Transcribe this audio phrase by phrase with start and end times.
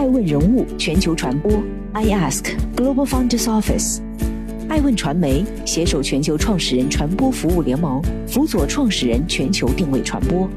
[0.00, 1.52] 爱问人物全球传播
[1.92, 4.00] ，I Ask Global Founders Office，
[4.66, 10.48] 爱问传媒携手全球创始人传播服务联盟，辅佐创始人全球定位传播。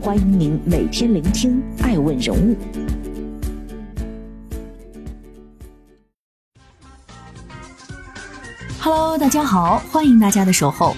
[0.00, 2.56] 欢迎您每天聆听爱问人物。
[8.78, 10.94] Hello，大家好，欢迎大家的守候。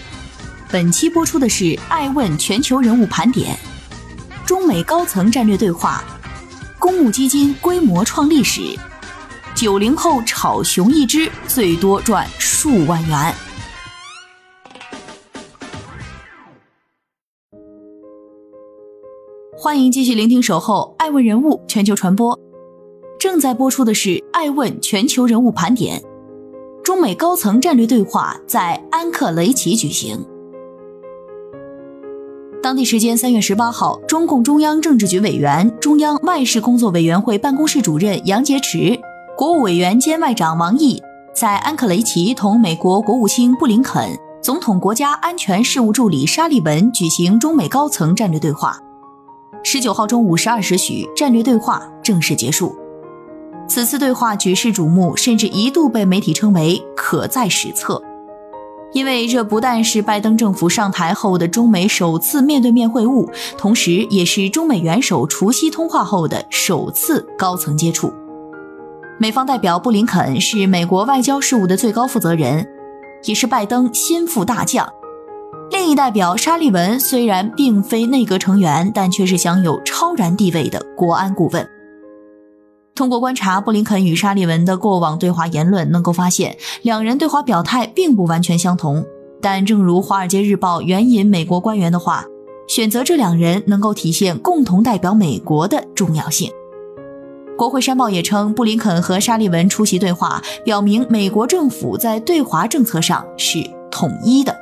[0.70, 3.56] 本期播出的是爱问全球人物盘点，
[4.44, 6.04] 中美高层战略对话。
[6.78, 8.62] 公募基金规模创历史，
[9.52, 13.34] 九零后炒熊一只最多赚数万元。
[19.56, 22.32] 欢迎继续聆听《守候爱问人物全球传播》，
[23.18, 26.00] 正在播出的是《爱问全球人物盘点》，
[26.84, 30.24] 中美高层战略对话在安克雷奇举行。
[32.60, 38.98] 当地时间三月十八号，中共中央政治局委员、中央外事工作委员会办公室主任杨洁篪、
[39.36, 41.00] 国务委员兼外长王毅
[41.32, 44.10] 在安克雷奇同美国国务卿布林肯、
[44.42, 48.76] 总统国家安全事务助理沙利文举行中美高层战略对话。
[49.62, 52.74] 十九号中午十二时许，战略对话正式结束。
[53.68, 58.02] 此次对话举世瞩目，甚至一度被媒体称为“可在史册”。
[58.92, 68.12] 因为这不但是拜登政府上台后的中美首次面对面会晤，同时也是中美元首除夕通话后的首次高层接触。
[69.18, 72.66] 美方代表布林肯是美国外交事务的最高负责人，
[73.24, 74.88] 也是拜登心腹大将。
[75.70, 81.68] 另一代表沙利文虽然并非内阁成员，但却是享有超然地位的国安顾问。
[82.98, 89.06] 通过观察布林肯与沙利文的过往对话言论，能够发现两人对华表态并不完全相同。
[89.40, 92.24] 但正如《华尔街日报》援引美国官员的话，
[92.66, 96.50] 选择这两人能够体现共同代表美国的重要性。
[97.56, 103.60] 国会山报也称，布林肯和沙利文出席对话，表明美国政府在对华政策上是
[103.92, 104.56] 统一的。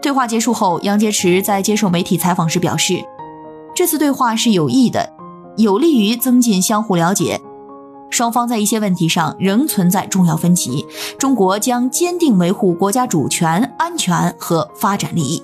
[0.00, 2.94] 对话结束后，杨洁篪在接受媒体采访时表示，
[3.76, 5.19] 这次对话是有益的。
[5.60, 7.38] 有利于增进相互了解，
[8.08, 10.86] 双方在一些问题上仍存在重要分歧。
[11.18, 15.42] 中国将坚定维护国家主权、安全和发展利益。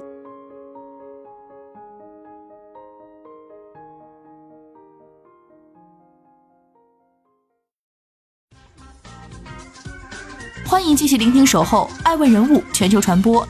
[10.67, 13.43] 欢迎继续聆听《守候爱问人物全球传播》，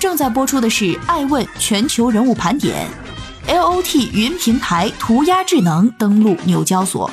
[0.00, 2.88] 正在播出的是《爱问全球人物盘点》。
[3.46, 7.10] LOT 云平台涂鸦智能登陆纽交所。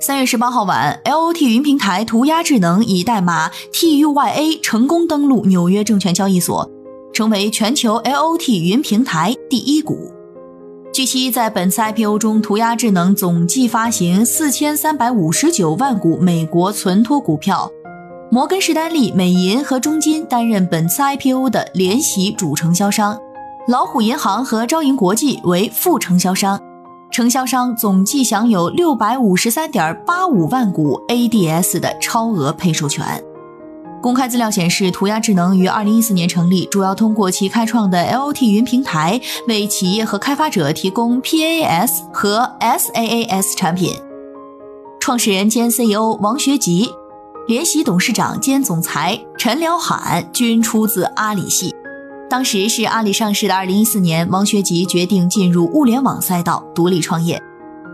[0.00, 6.70] 三月十八号晚，LOT 云平台涂鸦智能以代码 TUYA 成功登陆纽约证券交易所，
[7.12, 10.12] 成为全球 LOT 云平台第一股。
[10.92, 17.70] 据悉，在本次 IPO 中，涂鸦智能总计发行四千三百五十九万股美国存托股票。
[18.32, 23.18] 摩根士丹利、美银和中金担任本次 IPO 的联席主承销商，
[23.66, 26.60] 老虎银行和招银国际为副承销商，
[27.10, 33.04] 承销商总计享有六百五十三点八五万股 ADS 的超额配售权。
[34.00, 43.92] 公开资料显示，涂鸦智能于二零一四年成立，主要通过其开创的 LOT 云平台为企业和开发者提供 PaaS 和 SaaS 产品。
[45.00, 46.92] 创始人兼 CEO 王学吉。
[47.50, 51.74] 联席董事长兼总裁陈辽罕均出自阿里系。
[52.28, 57.42] 当时是阿里上市的2014年，王学吉决定进入物联网赛道，独立创业。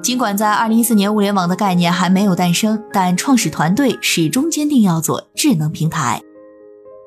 [0.03, 6.21] 尽管在2014年物联网的概念还没有诞生，但创始团队始终坚定要做智能平台。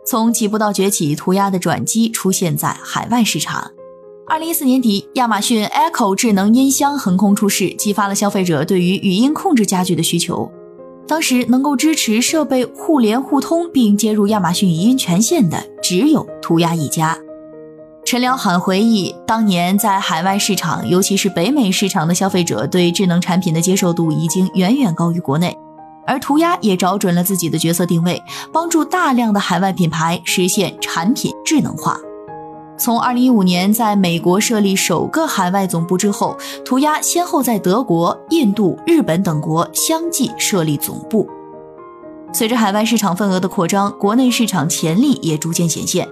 [0.08, 3.70] 从起步到崛起，涂鸦的转机出现在海外市场。
[4.28, 10.52] 2014年底，亚马逊 Echo 智能音箱横空出世，激发了消费者对于语音控制家具的需求。
[11.10, 17.18] 当时能够支持设备互联互通并接入亚马逊语音权限的只有涂鸦一家。
[18.06, 25.58] 陈良罕回忆，当年在海外市场，尤其是北美市场的消费者对智能产品的接受度已经远远高于国内，
[26.06, 28.22] 而涂鸦也找准了自己的角色定位，
[28.54, 31.98] 帮助大量的海外品牌实现产品智能化。
[32.80, 41.28] 从2015年在美国设立首个海外总部之后，涂鸦先后在德国、印度、日本等国相继设立总部。
[42.32, 46.08] 随着海外市场份额的扩张，国内市场潜力也逐渐显现。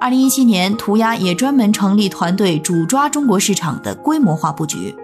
[0.00, 4.94] 2017年，涂鸦也专门成立团队，主抓中国市场的规模化布局。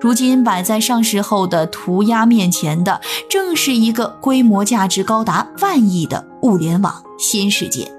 [0.00, 7.90] 如今摆在上市后的涂鸦面前的，正是一个规模价值高达万亿的物联网新世界。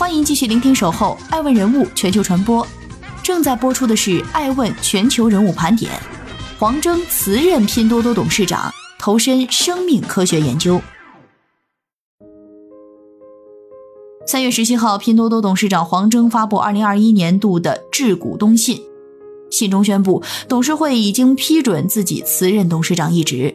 [0.00, 2.64] 欢迎继续聆听《守候爱问人物全球传播》，
[3.22, 5.92] 正在播出的是《爱问全球人物盘点》。
[6.58, 10.80] 黄峥辞任拼多多董事长，投身生命科学研究。
[14.26, 18.80] 三月十七号，拼多多董事长黄峥发布二零二一年度的致股东信，
[19.50, 23.54] 信中宣布，董事会已经批准自己辞任董事长一职。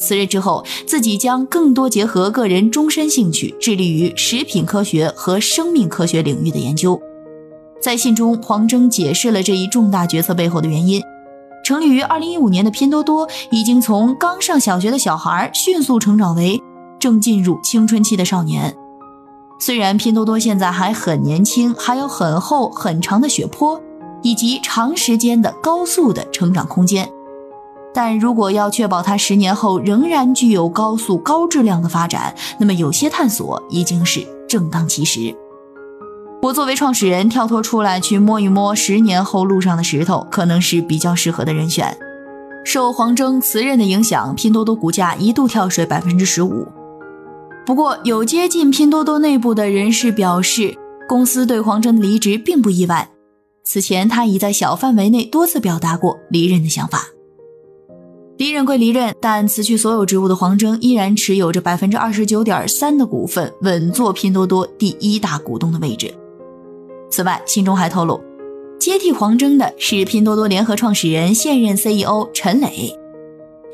[0.00, 7.00] 辞任之后，自己将更多结合个人终身兴趣，致力于食品科学和生命科学领域的研究。
[7.80, 11.02] 在信中，黄峥解释了这一重大决策背后的原因：
[11.64, 16.60] 成立于二零一五年的拼多多，已经从刚上小学的小孩迅速成长为
[16.98, 18.74] 正进入青春期的少年。
[19.58, 23.80] 虽然拼多多现在还很年轻，还有很厚很长的血坡，
[24.22, 27.08] 以及长时间的高速的成长空间。
[27.92, 35.34] 但如果要确保它十年后仍然具有高速、高质量的发展，那么有些探索已经是正当其时。
[36.42, 41.96] 我作为创始人，跳脱出来去摸一摸十年后路上的石头，可能是比较适合的人选。
[42.64, 46.66] 受黄峥辞任的影响，拼多多股价一度跳水百分之十五。
[47.66, 50.74] 不过，有接近拼多多内部的人士表示，
[51.08, 53.10] 公司对黄峥的离职并不意外。
[53.64, 57.04] 此前，他已在小范围内多次表达过离任的想法。
[58.40, 66.10] 离任归离任，但辞去所有职务的黄峥依然持有着百分之二十九点三的股份，稳坐拼多多第一大股东的位置。
[67.10, 68.18] 此外，信中还透露，
[68.78, 72.90] 接替黄峥的是拼多多联合创始人、现任 CEO 陈磊，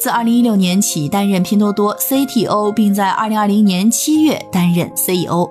[0.00, 5.48] 自二零一六年起担任拼多多 CTO，并在二零二零年七月担任 CEO。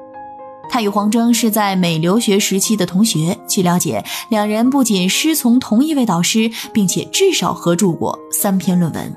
[0.69, 3.38] 他与黄峥是在美留学时期的同学。
[3.47, 9.15] 据了解，两人不仅师从同一位导师，并且至少合著过三篇论文。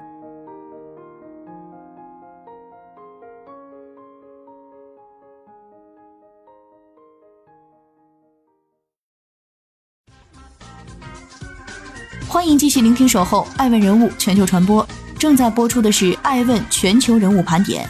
[12.29, 14.85] 欢迎继续聆听《守候爱问人物全球传播》，
[15.19, 17.85] 正在播出的是《爱问全球人物盘点》。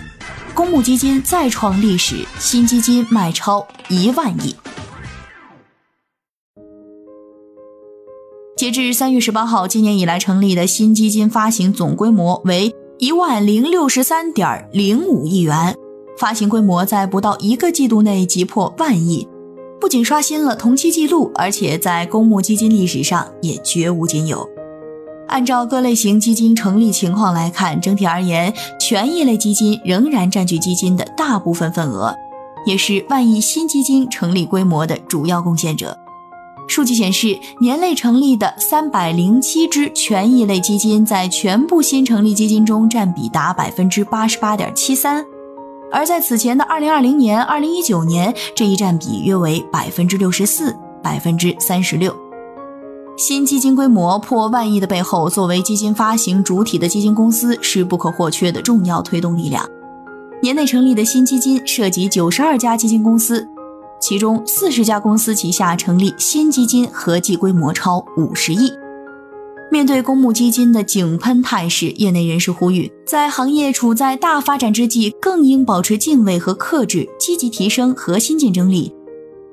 [0.58, 4.52] 公募基金再创历史，新基金卖超一万亿。
[8.56, 15.76] 截至三月十八号，今年以来成立的新基金发行总规模为一万零六十三点零五亿元，
[16.18, 19.28] 发行规模在不到一个季度内即破万亿，
[19.80, 24.57] 不仅刷新了同期记录，而且在公募基金历史上也绝无仅有。
[25.28, 32.14] 按照各类型基金成立情况来看，整体而言，权益类基金仍然占据基金的大部分份额，
[32.66, 35.96] 也是万亿新基金成立规模的主要贡献者。
[36.66, 45.24] 数据显示，年内成立的三百零七只权益类基金在全部新成立基金中占比达百分之八十八点七三，
[45.90, 52.14] 而在此前的二零二零年、二零一九年，这一占比约为百分之六十四、百分之三十六。
[53.18, 59.68] 新基金规模破万亿的背后，作为基金发行主体的基金公司是不可或缺的重要推动力量。
[60.40, 63.44] 年内成立的新基金涉及九十二家基金公司，
[64.00, 68.70] 其中四十家公司旗下成立新基金合计规模超五十亿。
[69.68, 78.94] 面对公募基金的井喷态势，业内人士呼吁，在行业处在大发展之际，更应保持敬畏和克制，积极提升核心竞争力，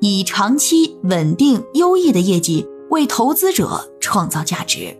[0.01, 2.63] 以长期稳定优异的业绩。
[2.95, 4.97] 为投资者创造价值。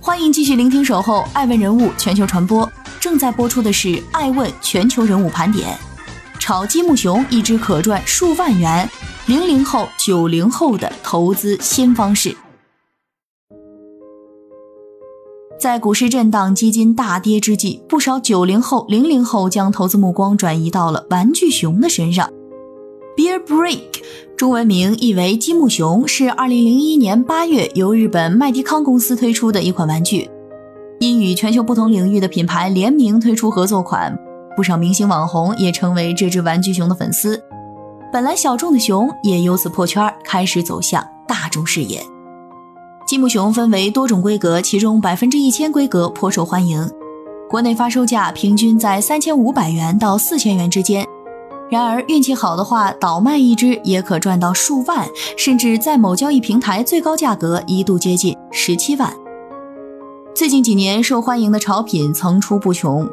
[0.00, 2.66] 欢迎继续聆听《守候爱问人物全球传播》，
[2.98, 5.72] 正在播出的是《爱问全球人物盘点》。
[6.40, 8.90] 炒积木熊，一只可赚数万元，
[9.26, 12.36] 零零后、九零后的投资新方式。
[15.62, 22.28] 在股市震荡、基金大跌之际，不少九零后、零零后将投资目光转移到了玩具熊的身上。
[23.16, 24.02] Bear Brick，
[24.36, 30.28] 中文名译为积木熊，是二零零一年八月由日本麦迪康公司推出的一款玩具。
[30.98, 34.18] 因与全球不同领域的品牌联名推出合作款，
[34.56, 37.40] 不少明星网红也成为这只玩具熊的粉丝。
[38.12, 42.04] 本来小众的熊也由此破圈，开始走向大众视野。
[43.12, 46.90] 积木熊分为多种规格，其中百分之一千规格颇受欢迎，
[47.46, 51.06] 国内发售价平均在三千五百元到四千元之间。
[51.70, 59.14] 然而运气好的话，倒卖一只也可赚到数万，甚至在某交易平台最高价格一度接近十七万。
[60.34, 63.06] 最近几年受欢迎的潮品层出不穷，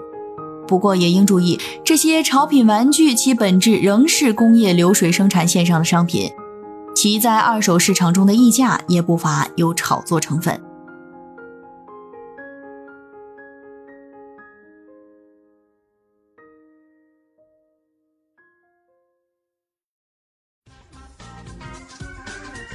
[0.65, 6.31] 不过也应注意，这些潮品玩具其本质仍是工业流水生产线上的商品。
[7.01, 10.61] 其在二手市场中的溢价也不乏有炒作成分。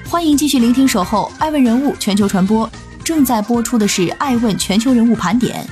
[0.09, 2.67] 欢迎继续聆听守候爱问人物全球传播。
[3.05, 5.63] 正在播出的是爱问全球人物盘点。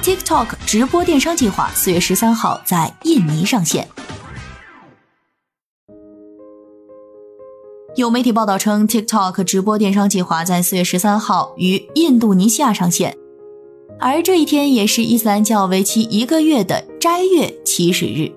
[0.00, 3.88] Tiktok 直播电商计划四月十三号在印尼上线。
[7.94, 13.14] 有媒体报道称，TikTok 直播电商计划在四月十三号于印度尼西亚上线，
[14.00, 18.32] 而这一天也是伊斯兰教为期一个月的斋月起始日。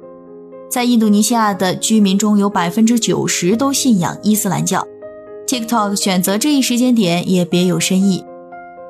[0.69, 4.85] 在印度尼西亚的居民中有百分之九十都信仰伊斯兰教
[5.47, 8.25] ，TikTok 选择这一时间点也别有深意。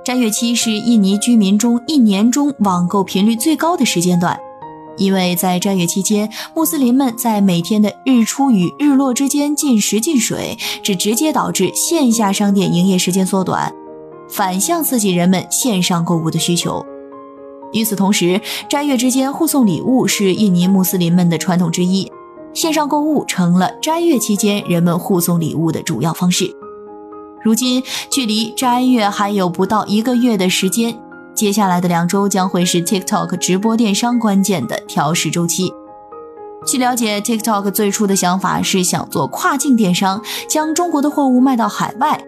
[0.04, 4.40] 斋月期是印尼居民中一年中网购频率最高的时间段。
[4.98, 13.74] 因为在斋月期间，穆斯林们在每天的日出与日落之间进食进水，这直接导致线下商店营业时间缩短，
[14.30, 16.86] 反向刺激人们线上购物的需求。
[17.74, 22.10] 与此同时，斋月之间互送礼物是印尼穆斯林们的传统之一，
[22.54, 26.50] 线上购物成了斋月期间人们互送礼物的主要方式。
[27.44, 30.98] 如今，距离斋月还有不到一个月的时间。
[31.36, 35.72] 接下来的两周将会是 TikTok 直播电商关键的调试周期。
[36.66, 42.20] 据了解，TikTok 最初的想法是想做跨境电商，将中国的货物卖到海外。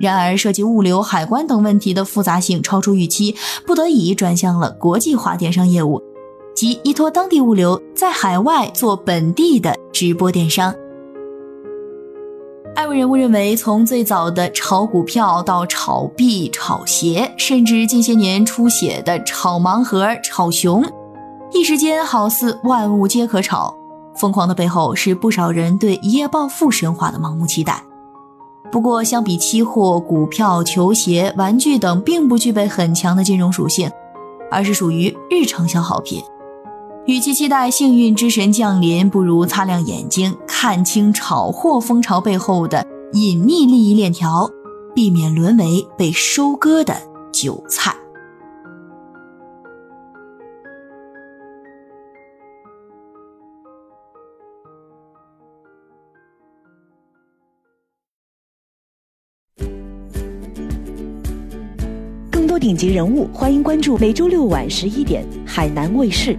[0.00, 3.34] 然而，涉及物流、海关等问题的复杂性超出预期，
[3.66, 6.00] 不得已转向了国际化电商业务，
[6.54, 10.72] 即依托当地物流，在海外做本地的直播电商。
[12.78, 20.84] 艾问人物认为，从最早的炒股票到炒币、炒鞋，甚至近些年出血的炒盲盒、炒熊，
[21.52, 23.74] 一时间好似万物皆可炒。
[24.14, 27.82] 疯狂的背后是不少人对一夜暴富神话的盲目期待。
[28.70, 33.90] 不过，相比期货、股票、球鞋、玩具等，并不具备很强的金融属性，
[34.52, 36.22] 而是属于日常消耗品。
[37.08, 44.46] 与其期待幸运之神降临，不如擦亮眼睛，看清炒货风潮背后的隐秘利益链条，
[44.94, 46.94] 避免沦为被收割的
[47.32, 47.96] 韭菜。
[62.30, 66.38] 更多顶级人物，欢迎关注每周六晚十一点海南卫视。